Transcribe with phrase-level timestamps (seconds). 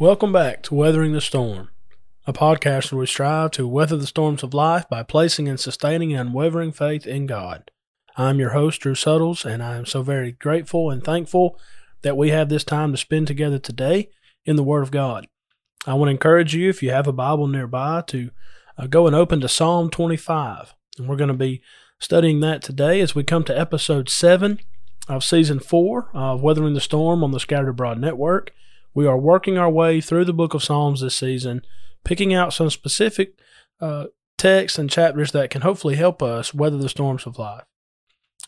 [0.00, 1.70] Welcome back to Weathering the Storm,
[2.24, 6.12] a podcast where we strive to weather the storms of life by placing and sustaining
[6.12, 7.72] an unwavering faith in God.
[8.16, 11.58] I'm your host, Drew Suttles, and I am so very grateful and thankful
[12.02, 14.08] that we have this time to spend together today
[14.44, 15.26] in the Word of God.
[15.84, 18.30] I want to encourage you, if you have a Bible nearby, to
[18.78, 20.74] uh, go and open to Psalm 25.
[20.96, 21.60] And we're going to be
[21.98, 24.60] studying that today as we come to episode 7
[25.08, 28.54] of season 4 of Weathering the Storm on the Scattered Abroad Network.
[28.98, 31.62] We are working our way through the book of Psalms this season,
[32.04, 33.38] picking out some specific
[33.80, 37.62] uh, texts and chapters that can hopefully help us weather the storms of life.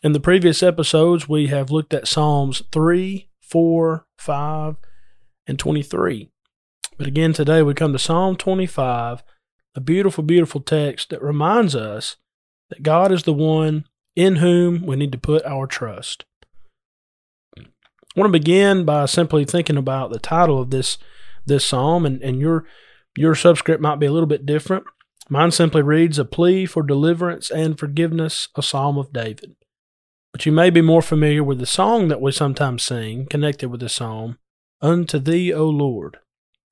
[0.03, 4.75] In the previous episodes, we have looked at Psalms 3, 4, 5,
[5.47, 6.29] and 23.
[6.97, 9.23] But again, today we come to Psalm 25,
[9.73, 12.17] a beautiful, beautiful text that reminds us
[12.69, 13.85] that God is the one
[14.17, 16.25] in whom we need to put our trust.
[18.15, 20.97] I want to begin by simply thinking about the title of this
[21.45, 22.65] this psalm, and, and your
[23.17, 24.85] your subscript might be a little bit different.
[25.29, 29.55] Mine simply reads a plea for deliverance and forgiveness, a psalm of David.
[30.33, 33.79] But you may be more familiar with the song that we sometimes sing connected with
[33.79, 34.37] the psalm,
[34.81, 36.17] Unto Thee, O Lord.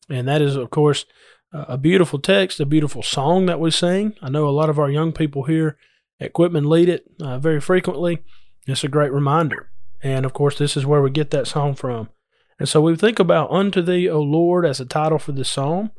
[0.09, 1.05] And that is, of course,
[1.53, 4.15] a beautiful text, a beautiful song that we sing.
[4.21, 5.77] I know a lot of our young people here
[6.19, 8.23] at Quitman lead it uh, very frequently.
[8.67, 9.71] It's a great reminder.
[10.01, 12.09] And of course, this is where we get that song from.
[12.57, 15.91] And so we think about Unto Thee, O Lord, as a title for this psalm,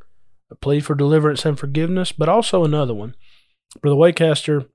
[0.49, 3.15] a plea for deliverance and forgiveness, but also another one.
[3.81, 4.67] Brother Waycaster,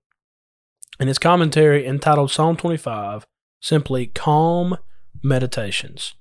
[0.99, 3.27] in his commentary entitled Psalm 25,
[3.61, 4.79] simply Calm
[5.23, 6.15] Meditations.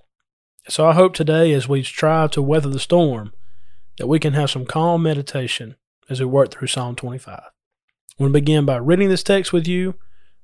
[0.68, 3.34] So I hope today, as we strive to weather the storm,
[3.98, 5.76] that we can have some calm meditation
[6.10, 7.40] as we work through Psalm 25.
[7.40, 7.42] I
[8.18, 9.96] want to begin by reading this text with you,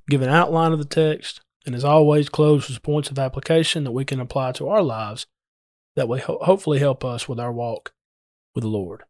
[0.10, 3.92] give an outline of the text, and as always, close with points of application that
[3.92, 5.28] we can apply to our lives
[5.96, 7.94] that will ho- hopefully help us with our walk
[8.56, 9.04] with the Lord.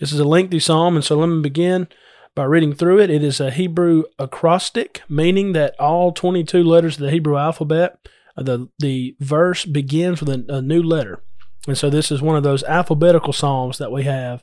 [0.00, 1.88] This is a lengthy psalm, and so let me begin
[2.34, 3.10] by reading through it.
[3.10, 7.98] It is a Hebrew acrostic, meaning that all 22 letters of the Hebrew alphabet,
[8.36, 11.22] uh, the, the verse begins with a, a new letter.
[11.66, 14.42] And so this is one of those alphabetical psalms that we have.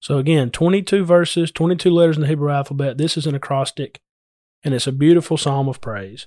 [0.00, 2.98] So again, 22 verses, 22 letters in the Hebrew alphabet.
[2.98, 4.00] This is an acrostic,
[4.64, 6.26] and it's a beautiful psalm of praise.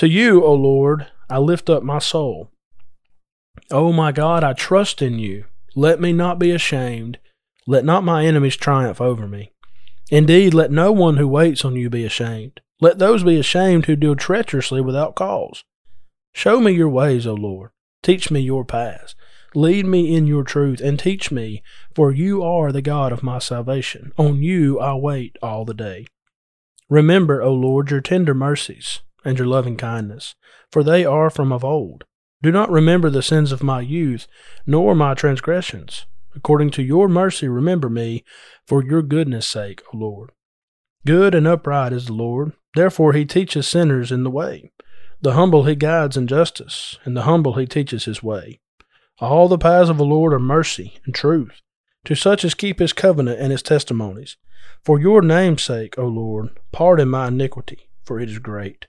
[0.00, 2.50] To you, O Lord, I lift up my soul.
[3.70, 5.44] O my God, I trust in you.
[5.76, 7.18] Let me not be ashamed.
[7.66, 9.52] Let not my enemies triumph over me.
[10.10, 12.62] Indeed, let no one who waits on you be ashamed.
[12.80, 15.64] Let those be ashamed who deal treacherously without cause.
[16.32, 17.68] Show me your ways, O Lord.
[18.02, 19.14] Teach me your paths.
[19.54, 21.62] Lead me in your truth and teach me,
[21.94, 24.14] for you are the God of my salvation.
[24.16, 26.06] On you I wait all the day.
[26.88, 30.34] Remember, O Lord, your tender mercies and your loving kindness,
[30.70, 32.04] for they are from of old.
[32.42, 34.26] Do not remember the sins of my youth,
[34.66, 36.06] nor my transgressions.
[36.34, 38.24] According to your mercy, remember me,
[38.66, 40.30] for your goodness' sake, O Lord.
[41.04, 44.70] Good and upright is the Lord, therefore he teaches sinners in the way.
[45.20, 48.60] The humble he guides in justice, and the humble he teaches his way.
[49.20, 51.60] All the paths of the Lord are mercy and truth,
[52.04, 54.36] to such as keep his covenant and his testimonies.
[54.82, 58.86] For your name's sake, O Lord, pardon my iniquity, for it is great.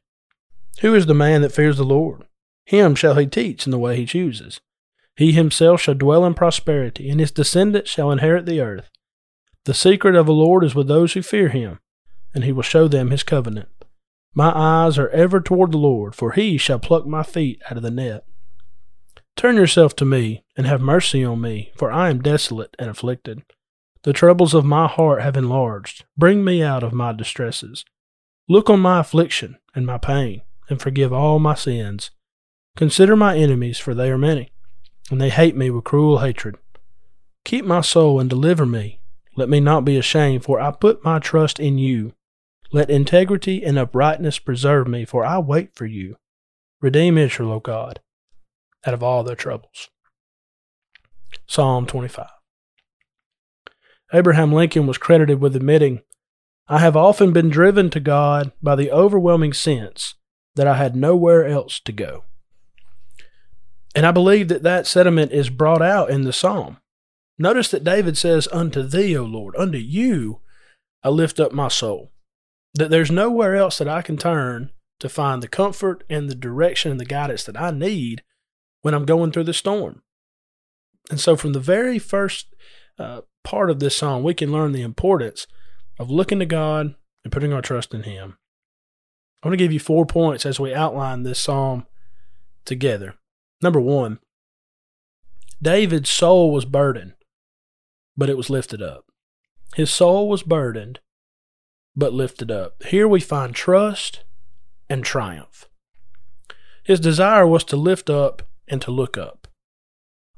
[0.80, 2.24] Who is the man that fears the Lord?
[2.66, 4.62] Him shall he teach in the way he chooses.
[5.16, 8.90] He himself shall dwell in prosperity, and his descendants shall inherit the earth.
[9.66, 11.80] The secret of the Lord is with those who fear him,
[12.34, 13.70] and he will show them his covenant.
[14.34, 17.84] My eyes are ever toward the Lord, for he shall pluck my feet out of
[17.84, 18.24] the net.
[19.36, 23.44] Turn yourself to me, and have mercy on me, for I am desolate and afflicted.
[24.04, 26.06] The troubles of my heart have enlarged.
[26.18, 27.86] Bring me out of my distresses.
[28.50, 32.12] Look on my affliction and my pain and forgive all my sins.
[32.76, 34.52] Consider my enemies, for they are many,
[35.10, 36.56] and they hate me with cruel hatred.
[37.44, 39.02] Keep my soul and deliver me.
[39.36, 42.14] Let me not be ashamed, for I put my trust in you.
[42.72, 46.16] Let integrity and uprightness preserve me, for I wait for you.
[46.82, 48.00] Redeem Israel, O God,
[48.86, 49.90] out of all their troubles.
[51.48, 52.28] Psalm 25.
[54.14, 56.02] Abraham Lincoln was credited with admitting,
[56.68, 60.16] I have often been driven to God by the overwhelming sense
[60.56, 62.24] that I had nowhere else to go.
[63.96, 66.78] And I believe that that sentiment is brought out in the psalm.
[67.38, 70.42] Notice that David says, Unto thee, O Lord, unto you
[71.04, 72.12] I lift up my soul.
[72.74, 76.92] That there's nowhere else that I can turn to find the comfort and the direction
[76.92, 78.24] and the guidance that I need
[78.82, 80.04] when I'm going through the storm.
[81.10, 82.54] And so, from the very first
[82.98, 85.48] uh, part of this song, we can learn the importance
[86.00, 88.38] of looking to God and putting our trust in Him.
[89.42, 91.88] I want to give you four points as we outline this psalm
[92.66, 93.16] together.
[93.62, 94.20] Number one,
[95.62, 97.14] David's soul was burdened,
[98.16, 99.06] but it was lifted up.
[99.76, 101.00] His soul was burdened,
[101.96, 102.84] but lifted up.
[102.84, 104.24] Here we find trust
[104.90, 105.68] and triumph.
[106.84, 109.41] His desire was to lift up and to look up.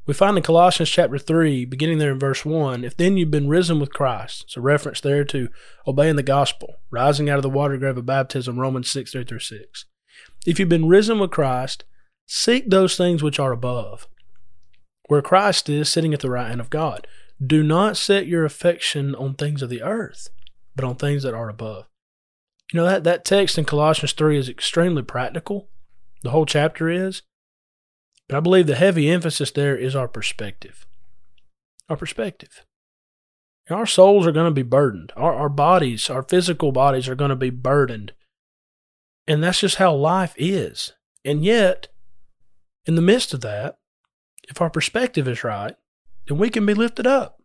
[0.05, 3.47] We find in Colossians chapter 3, beginning there in verse 1, if then you've been
[3.47, 5.47] risen with Christ, it's a reference there to
[5.87, 9.39] obeying the gospel, rising out of the water grave of baptism, Romans 6 3 through
[9.39, 9.85] 6.
[10.45, 11.85] If you've been risen with Christ,
[12.25, 14.09] seek those things which are above,
[15.07, 17.07] where Christ is sitting at the right hand of God.
[17.45, 20.27] Do not set your affection on things of the earth,
[20.75, 21.85] but on things that are above.
[22.73, 25.69] You know, that, that text in Colossians 3 is extremely practical.
[26.23, 27.21] The whole chapter is.
[28.27, 30.85] But I believe the heavy emphasis there is our perspective.
[31.89, 32.65] Our perspective.
[33.69, 35.11] our souls are going to be burdened.
[35.15, 38.13] Our, our bodies, our physical bodies are going to be burdened.
[39.27, 40.93] And that's just how life is.
[41.23, 41.87] And yet,
[42.85, 43.77] in the midst of that,
[44.49, 45.75] if our perspective is right,
[46.27, 47.41] then we can be lifted up.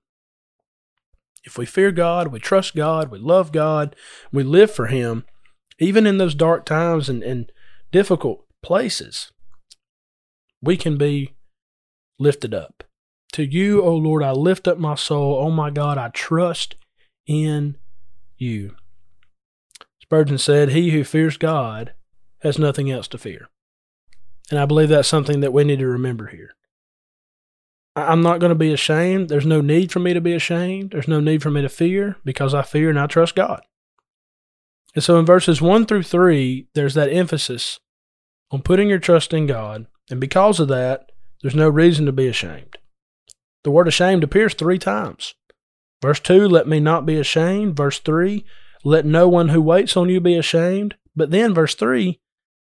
[1.44, 3.94] If we fear God, we trust God, we love God,
[4.32, 5.25] we live for Him,
[5.78, 7.50] even in those dark times and, and
[7.92, 9.32] difficult places,
[10.62, 11.34] we can be
[12.19, 12.84] lifted up.
[13.32, 15.38] To you, O Lord, I lift up my soul.
[15.40, 16.76] Oh my God, I trust
[17.26, 17.76] in
[18.37, 18.75] you.
[20.00, 21.93] Spurgeon said, He who fears God
[22.40, 23.49] has nothing else to fear.
[24.50, 26.55] And I believe that's something that we need to remember here.
[27.94, 29.28] I'm not going to be ashamed.
[29.28, 30.93] There's no need for me to be ashamed.
[30.93, 33.62] There's no need for me to fear because I fear and I trust God.
[34.94, 37.81] And so in verses 1 through 3, there's that emphasis
[38.50, 39.87] on putting your trust in God.
[40.10, 41.12] And because of that,
[41.43, 42.78] there's no reason to be ashamed.
[43.64, 45.34] The word ashamed appears three times.
[46.00, 47.76] Verse 2, let me not be ashamed.
[47.76, 48.44] Verse 3,
[48.84, 50.94] let no one who waits on you be ashamed.
[51.16, 52.20] But then verse 3,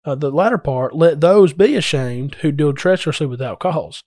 [0.06, 4.04] uh, the latter part, let those be ashamed who deal treacherously without cause.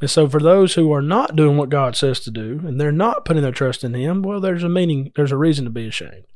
[0.00, 2.92] And so for those who are not doing what God says to do, and they're
[2.92, 5.88] not putting their trust in Him, well, there's a meaning, there's a reason to be
[5.88, 6.26] ashamed.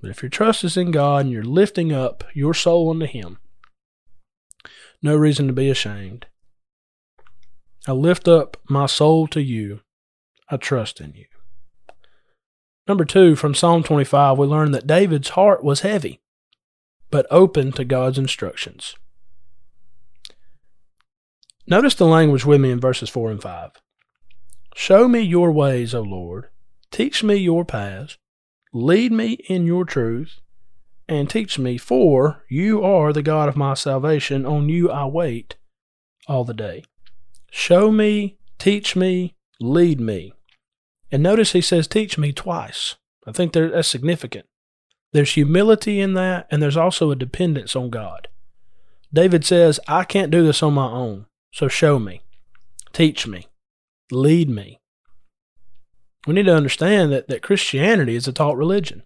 [0.00, 3.38] But if your trust is in God and you're lifting up your soul unto Him,
[5.02, 6.26] no reason to be ashamed.
[7.86, 9.80] I lift up my soul to you.
[10.50, 11.26] I trust in you.
[12.88, 16.20] Number two, from Psalm 25, we learn that David's heart was heavy,
[17.10, 18.94] but open to God's instructions.
[21.66, 23.72] Notice the language with me in verses 4 and 5.
[24.74, 26.48] Show me your ways, O Lord.
[26.92, 28.18] Teach me your paths.
[28.72, 30.40] Lead me in your truth
[31.08, 34.44] and teach me, for you are the God of my salvation.
[34.44, 35.56] On you I wait
[36.26, 36.84] all the day.
[37.50, 40.32] Show me, teach me, lead me.
[41.12, 42.96] And notice he says, teach me twice.
[43.26, 44.46] I think that's significant.
[45.12, 48.28] There's humility in that, and there's also a dependence on God.
[49.12, 51.26] David says, I can't do this on my own.
[51.52, 52.22] So show me,
[52.92, 53.46] teach me,
[54.10, 54.80] lead me.
[56.26, 59.04] We need to understand that, that Christianity is a taught religion.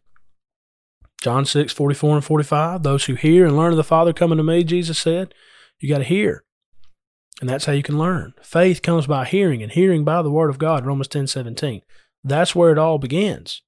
[1.22, 4.44] John 6, 44 and 45, those who hear and learn of the Father coming to
[4.44, 5.34] me, Jesus said,
[5.78, 6.44] you got to hear.
[7.40, 8.34] And that's how you can learn.
[8.42, 11.82] Faith comes by hearing, and hearing by the Word of God, Romans 10, 17.
[12.22, 13.62] That's where it all begins.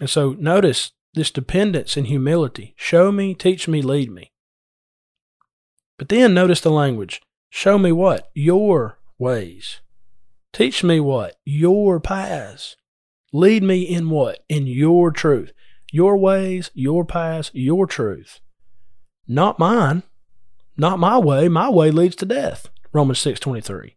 [0.00, 2.74] And so notice this dependence and humility.
[2.76, 4.32] Show me, teach me, lead me.
[5.98, 7.20] But then notice the language.
[7.50, 8.30] Show me what?
[8.34, 9.80] Your ways.
[10.52, 11.36] Teach me what?
[11.44, 12.76] Your paths.
[13.32, 14.44] Lead me in what?
[14.48, 15.52] In your truth.
[15.94, 18.40] Your ways, your paths, your truth.
[19.28, 20.02] Not mine.
[20.76, 21.46] Not my way.
[21.46, 22.68] My way leads to death.
[22.92, 23.94] Romans 6:23.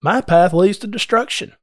[0.00, 1.54] My path leads to destruction.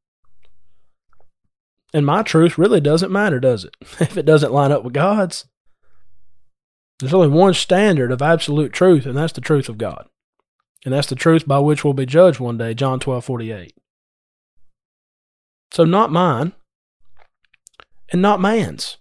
[1.93, 3.77] And my truth really doesn't matter, does it?
[4.01, 5.45] If it doesn't line up with God's.
[6.99, 10.09] There's only one standard of absolute truth, and that's the truth of God.
[10.83, 13.73] And that's the truth by which we'll be judged one day, John 12, 48.
[15.71, 16.51] So not mine,
[18.11, 18.97] and not man's.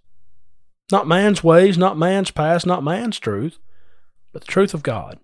[0.91, 3.59] Not man's ways, not man's past, not man's truth,
[4.33, 5.19] but the truth of God.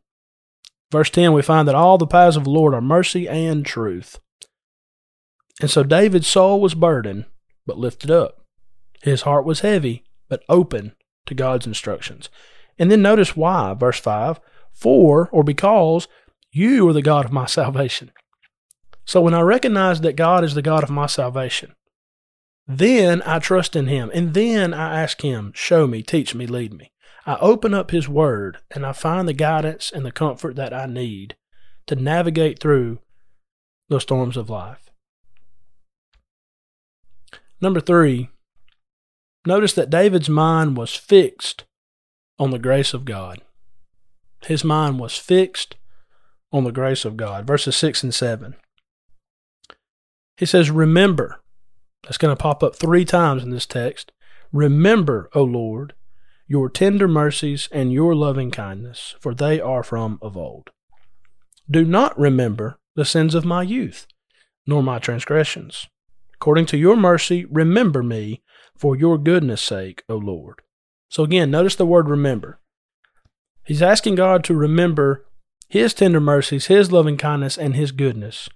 [0.91, 4.19] Verse 10, we find that all the paths of the Lord are mercy and truth.
[5.59, 7.25] And so David's soul was burdened,
[7.65, 8.45] but lifted up.
[9.01, 10.93] His heart was heavy, but open
[11.25, 12.29] to God's instructions.
[12.79, 14.39] And then notice why, verse 5
[14.71, 16.07] For or because
[16.51, 18.11] you are the God of my salvation.
[19.05, 21.73] So when I recognize that God is the God of my salvation,
[22.67, 24.11] then I trust in Him.
[24.13, 26.91] And then I ask Him, show me, teach me, lead me.
[27.25, 30.85] I open up His Word and I find the guidance and the comfort that I
[30.85, 31.35] need
[31.87, 32.99] to navigate through
[33.89, 34.91] the storms of life.
[37.61, 38.29] Number three,
[39.45, 41.63] notice that David's mind was fixed
[42.37, 43.41] on the grace of God.
[44.45, 45.75] His mind was fixed
[46.51, 47.47] on the grace of God.
[47.47, 48.55] Verses 6 and 7.
[50.37, 51.39] He says, Remember.
[52.03, 54.11] That's going to pop up three times in this text.
[54.51, 55.93] Remember, O Lord,
[56.47, 60.69] your tender mercies and your loving kindness, for they are from of old.
[61.69, 64.07] Do not remember the sins of my youth,
[64.65, 65.87] nor my transgressions.
[66.35, 68.41] According to your mercy, remember me
[68.77, 70.61] for your goodness' sake, O Lord.
[71.09, 72.59] So again, notice the word remember.
[73.65, 75.25] He's asking God to remember
[75.67, 78.47] his tender mercies, his loving kindness, and his goodness.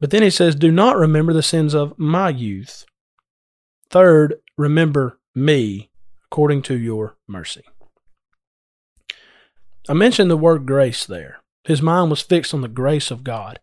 [0.00, 2.84] But then he says, Do not remember the sins of my youth.
[3.90, 5.90] Third, remember me
[6.26, 7.62] according to your mercy.
[9.88, 11.40] I mentioned the word grace there.
[11.64, 13.60] His mind was fixed on the grace of God.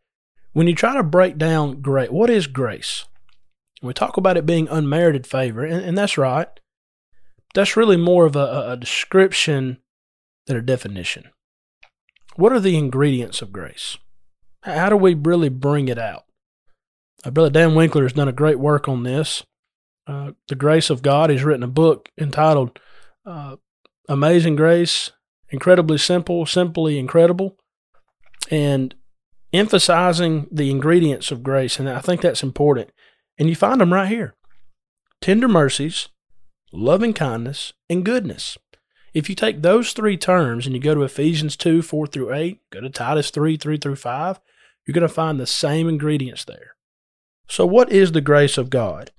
[0.53, 3.05] When you try to break down grace, what is grace?
[3.81, 6.47] We talk about it being unmerited favor, and, and that's right.
[7.53, 9.77] That's really more of a, a description
[10.45, 11.29] than a definition.
[12.35, 13.97] What are the ingredients of grace?
[14.61, 16.25] How do we really bring it out?
[17.23, 19.43] Uh, Brother Dan Winkler has done a great work on this.
[20.05, 21.29] Uh, the Grace of God.
[21.29, 22.79] He's written a book entitled
[23.25, 23.57] uh,
[24.07, 25.11] Amazing Grace,
[25.49, 27.57] incredibly simple, simply incredible,
[28.49, 28.95] and
[29.51, 31.79] emphasizing the ingredients of grace.
[31.79, 32.91] And I think that's important.
[33.37, 34.35] And you find them right here
[35.21, 36.09] tender mercies,
[36.71, 38.57] loving kindness, and goodness.
[39.13, 42.59] If you take those three terms and you go to Ephesians 2 4 through 8,
[42.71, 44.39] go to Titus 3 3 through 5,
[44.85, 46.76] you're going to find the same ingredients there.
[47.49, 49.11] So, what is the grace of God?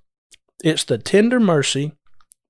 [0.62, 1.92] It's the tender mercy,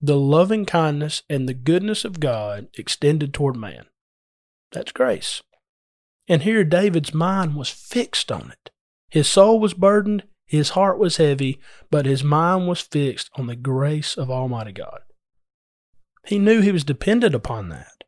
[0.01, 3.87] the loving kindness, and the goodness of God extended toward man.
[4.73, 5.43] That's grace.
[6.27, 8.71] And here David's mind was fixed on it.
[9.09, 13.57] His soul was burdened, his heart was heavy, but his mind was fixed on the
[13.57, 15.01] grace of Almighty God.
[16.27, 18.05] He knew he was dependent upon that.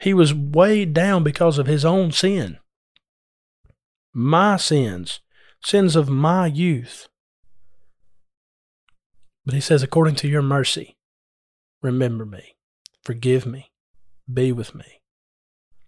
[0.00, 2.58] He was weighed down because of his own sin.
[4.12, 5.20] My sins,
[5.62, 7.08] sins of my youth.
[9.44, 10.96] But he says, according to your mercy,
[11.82, 12.56] remember me,
[13.02, 13.70] forgive me,
[14.32, 15.00] be with me.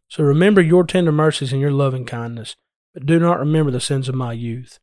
[0.08, 2.56] So remember your tender mercies and your loving kindness,
[2.92, 4.78] but do not remember the sins of my youth.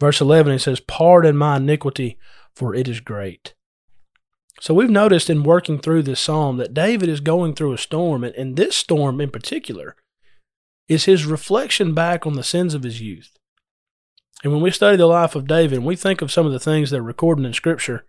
[0.00, 2.18] Verse 11, he says, Pardon my iniquity,
[2.54, 3.54] for it is great.
[4.60, 8.24] So we've noticed in working through this psalm that David is going through a storm,
[8.24, 9.96] and, and this storm in particular
[10.88, 13.37] is his reflection back on the sins of his youth.
[14.44, 16.90] And when we study the life of David, we think of some of the things
[16.90, 18.06] that are recorded in Scripture.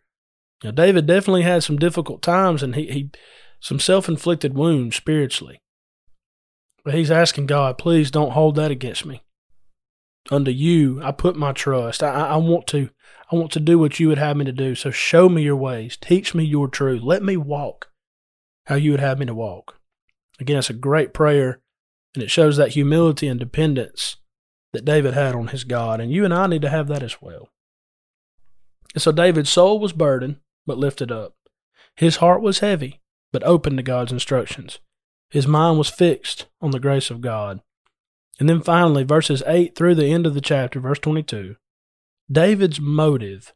[0.64, 3.12] Now, David definitely had some difficult times and he, he
[3.60, 5.62] some self inflicted wounds spiritually.
[6.84, 9.24] But he's asking God, please don't hold that against me.
[10.32, 12.04] Unto you I put my trust.
[12.04, 12.90] I, I want to
[13.32, 14.76] I want to do what you would have me to do.
[14.76, 15.98] So show me your ways.
[15.98, 17.02] Teach me your truth.
[17.04, 17.88] Let me walk
[18.66, 19.80] how you would have me to walk.
[20.40, 21.60] Again, it's a great prayer,
[22.14, 24.18] and it shows that humility and dependence
[24.74, 27.22] that David had on his God, and you and I need to have that as
[27.22, 27.50] well.
[28.94, 31.36] And so David's soul was burdened, but lifted up.
[31.96, 34.80] His heart was heavy, but open to God's instructions.
[35.30, 37.62] His mind was fixed on the grace of God.
[38.40, 41.56] And then finally, verses 8 through the end of the chapter, verse 22,
[42.32, 43.54] David's motive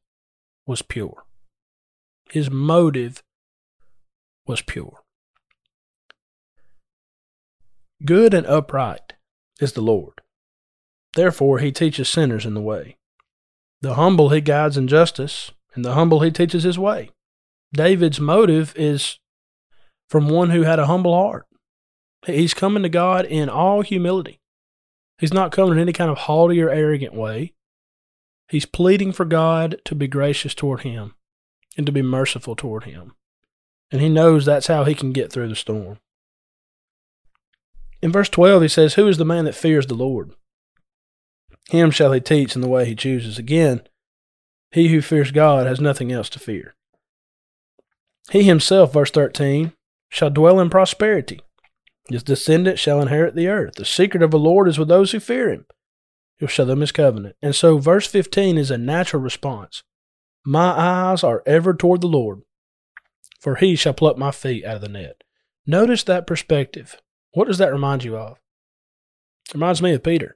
[0.65, 1.25] was pure.
[2.31, 3.23] His motive
[4.45, 5.03] was pure.
[8.05, 9.13] Good and upright
[9.61, 10.22] is the Lord.
[11.15, 12.97] Therefore, he teaches sinners in the way.
[13.81, 17.11] The humble he guides in justice, and the humble he teaches his way.
[17.73, 19.19] David's motive is
[20.07, 21.45] from one who had a humble heart.
[22.25, 24.39] He's coming to God in all humility.
[25.17, 27.53] He's not coming in any kind of haughty or arrogant way.
[28.47, 31.15] He's pleading for God to be gracious toward him
[31.77, 33.13] and to be merciful toward him.
[33.91, 35.99] And he knows that's how he can get through the storm.
[38.01, 40.31] In verse 12, he says, Who is the man that fears the Lord?
[41.69, 43.37] Him shall he teach in the way he chooses.
[43.37, 43.81] Again,
[44.71, 46.75] he who fears God has nothing else to fear.
[48.31, 49.73] He himself, verse 13,
[50.09, 51.41] shall dwell in prosperity.
[52.09, 53.75] His descendants shall inherit the earth.
[53.75, 55.65] The secret of the Lord is with those who fear him.
[56.37, 57.35] He'll show them his covenant.
[57.41, 59.83] And so, verse 15 is a natural response.
[60.45, 62.41] My eyes are ever toward the Lord,
[63.39, 65.23] for he shall pluck my feet out of the net.
[65.65, 66.97] Notice that perspective.
[67.33, 68.37] What does that remind you of?
[69.49, 70.35] It reminds me of Peter.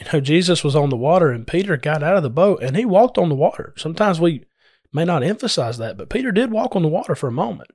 [0.00, 2.76] You know, Jesus was on the water and Peter got out of the boat and
[2.76, 3.74] he walked on the water.
[3.76, 4.44] Sometimes we
[4.92, 7.70] may not emphasize that, but Peter did walk on the water for a moment.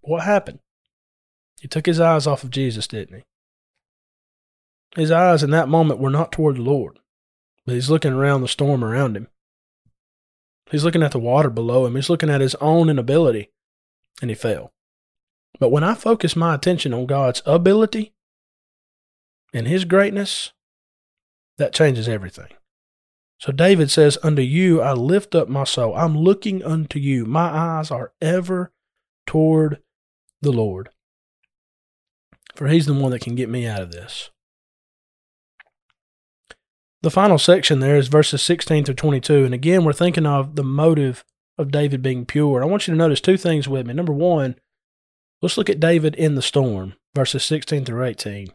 [0.00, 0.58] What happened?
[1.60, 3.24] He took his eyes off of Jesus, didn't he?
[5.00, 6.98] His eyes in that moment were not toward the Lord,
[7.64, 9.28] but he's looking around the storm around him.
[10.70, 11.94] He's looking at the water below him.
[11.94, 13.50] He's looking at his own inability,
[14.20, 14.72] and he fell.
[15.60, 18.14] But when I focus my attention on God's ability,
[19.52, 20.52] and his greatness,
[21.58, 22.48] that changes everything.
[23.38, 25.94] So David says, Unto you I lift up my soul.
[25.94, 27.26] I'm looking unto you.
[27.26, 28.72] My eyes are ever
[29.26, 29.82] toward
[30.40, 30.90] the Lord.
[32.54, 34.30] For he's the one that can get me out of this.
[37.02, 39.44] The final section there is verses 16 through 22.
[39.44, 41.24] And again, we're thinking of the motive
[41.58, 42.62] of David being pure.
[42.62, 43.94] I want you to notice two things with me.
[43.94, 44.56] Number one,
[45.42, 48.48] let's look at David in the storm, verses 16 through 18.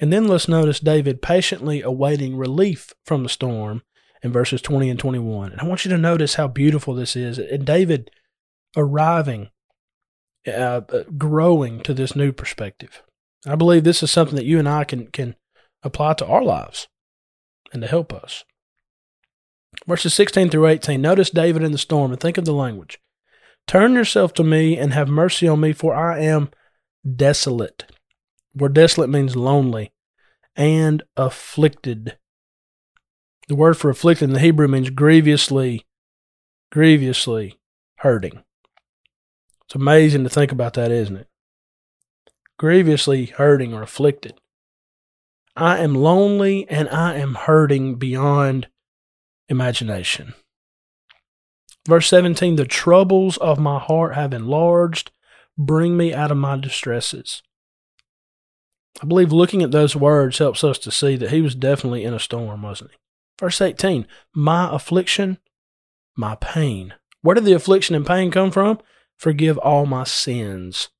[0.00, 3.82] And then let's notice David patiently awaiting relief from the storm
[4.22, 5.52] in verses 20 and 21.
[5.52, 7.38] And I want you to notice how beautiful this is.
[7.38, 8.10] And David
[8.76, 9.50] arriving,
[10.46, 13.02] uh, uh, growing to this new perspective.
[13.46, 15.36] I believe this is something that you and I can, can
[15.82, 16.88] apply to our lives
[17.72, 18.44] and to help us.
[19.86, 21.00] Verses 16 through 18.
[21.00, 22.98] Notice David in the storm and think of the language.
[23.66, 26.50] Turn yourself to me and have mercy on me, for I am
[27.16, 27.84] desolate.
[28.54, 29.92] Where desolate means lonely
[30.56, 32.16] and afflicted.
[33.48, 35.84] The word for afflicted in the Hebrew means grievously,
[36.70, 37.58] grievously
[37.98, 38.44] hurting.
[39.66, 41.28] It's amazing to think about that, isn't it?
[42.58, 44.40] Grievously hurting or afflicted.
[45.56, 48.68] I am lonely and I am hurting beyond
[49.48, 50.34] imagination.
[51.86, 55.10] Verse 17 The troubles of my heart have enlarged.
[55.56, 57.42] Bring me out of my distresses.
[59.02, 62.14] I believe looking at those words helps us to see that he was definitely in
[62.14, 62.96] a storm, wasn't he?
[63.40, 65.38] Verse 18 My affliction,
[66.16, 66.94] my pain.
[67.22, 68.78] Where did the affliction and pain come from?
[69.18, 70.90] Forgive all my sins.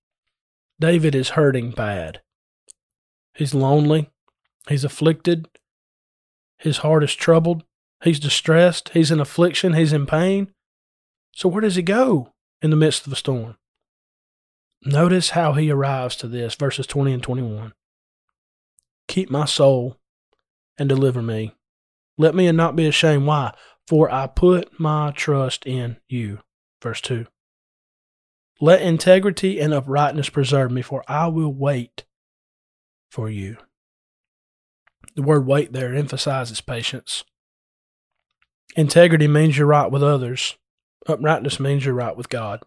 [0.81, 2.21] David is hurting bad.
[3.35, 4.11] He's lonely.
[4.69, 5.49] He's afflicted.
[6.59, 7.65] His heart is troubled.
[8.03, 8.91] He's distressed.
[8.91, 9.75] He's in affliction.
[9.75, 10.53] He's in pain.
[11.33, 12.33] So, where does he go
[12.63, 13.57] in the midst of a storm?
[14.83, 17.73] Notice how he arrives to this, verses 20 and 21.
[19.15, 19.97] Keep my soul
[20.77, 21.55] and deliver me.
[22.19, 23.27] Let me and not be ashamed.
[23.27, 23.55] Why?
[23.87, 26.41] For I put my trust in you.
[26.83, 27.29] Verse 2.
[28.61, 32.03] Let integrity and uprightness preserve me, for I will wait
[33.09, 33.59] for you.
[35.15, 37.23] The word wait there emphasizes patience.
[38.75, 40.57] Integrity means you're right with others,
[41.07, 42.65] uprightness means you're right with God.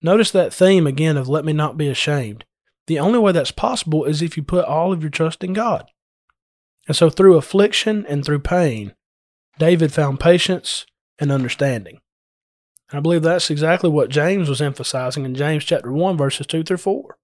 [0.00, 2.46] Notice that theme again of let me not be ashamed.
[2.86, 5.90] The only way that's possible is if you put all of your trust in God.
[6.86, 8.94] And so through affliction and through pain,
[9.58, 10.86] David found patience
[11.18, 12.00] and understanding.
[12.90, 16.62] And I believe that's exactly what James was emphasizing in James chapter 1, verses 2
[16.62, 17.18] through 4.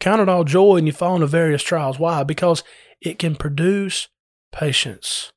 [0.00, 1.98] Count it all joy when you fall into various trials.
[1.98, 2.22] Why?
[2.22, 2.62] Because
[3.00, 4.08] it can produce
[4.52, 5.32] patience,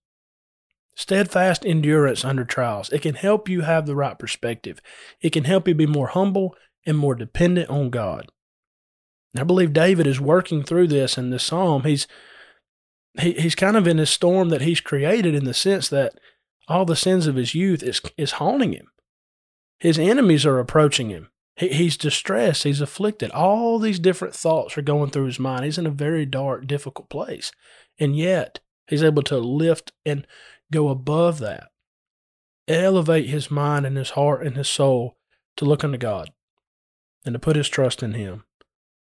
[0.95, 2.89] steadfast endurance under trials.
[2.89, 4.81] It can help you have the right perspective.
[5.21, 8.29] It can help you be more humble and more dependent on God.
[9.37, 11.83] I believe David is working through this in this psalm.
[11.83, 12.07] He's
[13.19, 16.19] he, he's kind of in this storm that he's created in the sense that
[16.67, 18.87] all the sins of his youth is is haunting him.
[19.79, 21.29] His enemies are approaching him.
[21.55, 22.63] He, he's distressed.
[22.63, 23.31] He's afflicted.
[23.31, 25.65] All these different thoughts are going through his mind.
[25.65, 27.51] He's in a very dark, difficult place,
[27.99, 30.25] and yet he's able to lift and
[30.71, 31.69] go above that,
[32.67, 35.17] elevate his mind and his heart and his soul
[35.57, 36.31] to look unto God
[37.25, 38.43] and to put his trust in Him.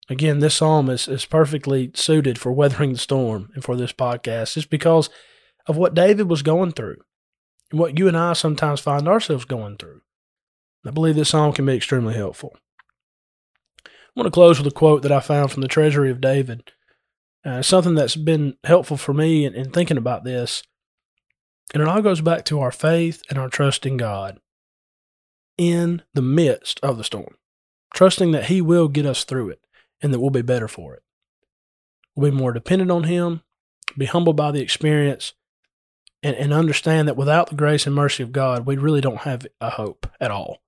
[0.09, 4.53] Again, this psalm is, is perfectly suited for weathering the storm and for this podcast
[4.55, 5.09] just because
[5.67, 6.97] of what David was going through
[7.71, 10.01] and what you and I sometimes find ourselves going through.
[10.85, 12.55] I believe this psalm can be extremely helpful.
[13.85, 16.71] I want to close with a quote that I found from the Treasury of David.
[17.45, 20.63] Uh, something that's been helpful for me in, in thinking about this.
[21.73, 24.39] And it all goes back to our faith and our trust in God
[25.57, 27.35] in the midst of the storm,
[27.93, 29.61] trusting that He will get us through it
[30.01, 31.03] and that we'll be better for it.
[32.15, 33.41] We'll be more dependent on Him,
[33.97, 35.33] be humbled by the experience,
[36.23, 39.45] and, and understand that without the grace and mercy of God, we really don't have
[39.59, 40.59] a hope at all.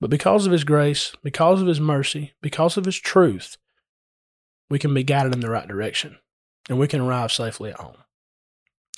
[0.00, 3.56] But because of His grace, because of His mercy, because of His truth,
[4.70, 6.18] we can be guided in the right direction
[6.68, 7.96] and we can arrive safely at home.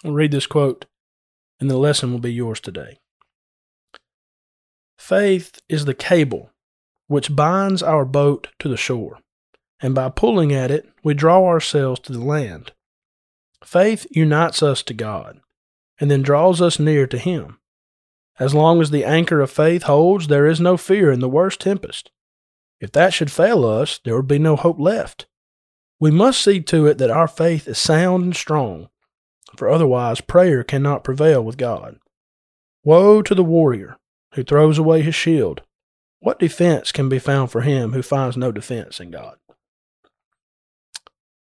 [0.04, 0.86] I'll read this quote,
[1.60, 2.98] and the lesson will be yours today.
[4.98, 6.50] Faith is the cable
[7.06, 9.18] which binds our boat to the shore
[9.82, 12.72] and by pulling at it, we draw ourselves to the land.
[13.64, 15.40] Faith unites us to God,
[15.98, 17.58] and then draws us near to Him.
[18.38, 21.60] As long as the anchor of faith holds, there is no fear in the worst
[21.60, 22.10] tempest.
[22.80, 25.26] If that should fail us, there would be no hope left.
[25.98, 28.88] We must see to it that our faith is sound and strong,
[29.56, 31.98] for otherwise prayer cannot prevail with God.
[32.82, 33.98] Woe to the warrior
[34.32, 35.62] who throws away his shield.
[36.20, 39.36] What defense can be found for him who finds no defense in God?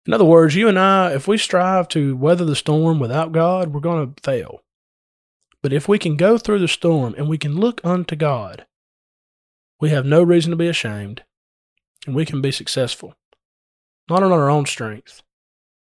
[0.07, 3.73] In other words, you and I, if we strive to weather the storm without God,
[3.73, 4.63] we're going to fail.
[5.61, 8.65] But if we can go through the storm and we can look unto God,
[9.81, 11.23] we have no reason to be ashamed
[12.05, 13.15] and we can be successful,
[14.09, 15.23] not on our own strength,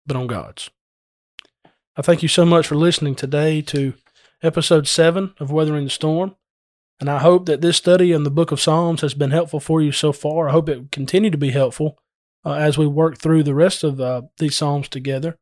[0.07, 0.71] but on God's.
[1.97, 3.95] I thank you so much for listening today to
[4.45, 6.37] episode seven of Weathering the Storm.
[7.01, 9.83] And I hope that this study in the book of Psalms has been helpful for
[9.83, 10.49] you so far.
[10.49, 11.99] I hope it will continue to be helpful
[12.45, 15.37] uh, as we work through the rest of uh, these Psalms together.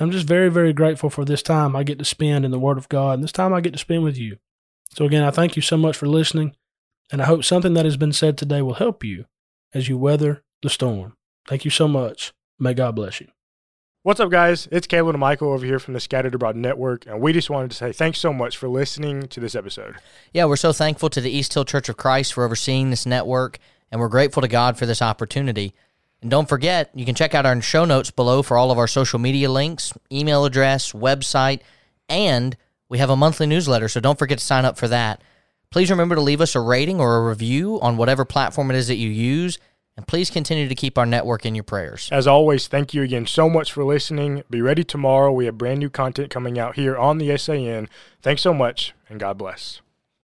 [0.00, 2.78] I'm just very, very grateful for this time I get to spend in the Word
[2.78, 4.38] of God and this time I get to spend with you.
[4.94, 6.54] So, again, I thank you so much for listening,
[7.10, 9.26] and I hope something that has been said today will help you
[9.74, 11.16] as you weather the storm.
[11.46, 12.32] Thank you so much.
[12.58, 13.28] May God bless you.
[14.04, 14.66] What's up, guys?
[14.72, 17.70] It's Caleb and Michael over here from the Scattered Abroad Network, and we just wanted
[17.70, 19.94] to say thanks so much for listening to this episode.
[20.32, 23.58] Yeah, we're so thankful to the East Hill Church of Christ for overseeing this network,
[23.90, 25.72] and we're grateful to God for this opportunity.
[26.22, 28.86] And don't forget, you can check out our show notes below for all of our
[28.86, 31.60] social media links, email address, website,
[32.08, 32.56] and
[32.88, 35.20] we have a monthly newsletter, so don't forget to sign up for that.
[35.70, 38.86] Please remember to leave us a rating or a review on whatever platform it is
[38.88, 39.58] that you use,
[39.96, 42.08] and please continue to keep our network in your prayers.
[42.12, 44.42] As always, thank you again so much for listening.
[44.48, 45.32] Be ready tomorrow.
[45.32, 47.88] We have brand new content coming out here on the SAN.
[48.20, 49.80] Thanks so much, and God bless.